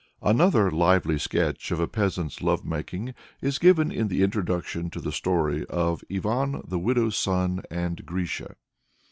Another 0.23 0.71
lively 0.71 1.19
sketch 1.19 1.69
of 1.69 1.79
a 1.79 1.87
peasant's 1.87 2.41
love 2.41 2.65
making 2.65 3.13
is 3.39 3.59
given 3.59 3.91
in 3.91 4.07
the 4.07 4.23
introduction 4.23 4.89
to 4.89 4.99
the 4.99 5.11
story 5.11 5.63
of 5.67 6.03
"Ivan 6.11 6.63
the 6.67 6.79
widow's 6.79 7.15
son 7.15 7.61
and 7.69 8.03
Grisha." 8.03 8.55